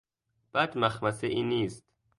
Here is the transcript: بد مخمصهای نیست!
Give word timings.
بد 0.53 0.77
مخمصهای 0.77 1.43
نیست! 1.43 1.83